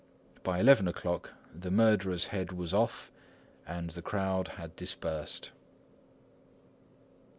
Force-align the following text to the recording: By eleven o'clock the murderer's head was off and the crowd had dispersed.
By 0.41 0.57
eleven 0.59 0.87
o'clock 0.87 1.31
the 1.53 1.69
murderer's 1.69 2.25
head 2.33 2.53
was 2.53 2.73
off 2.73 3.11
and 3.67 3.91
the 3.91 4.01
crowd 4.01 4.47
had 4.47 4.75
dispersed. 4.75 5.51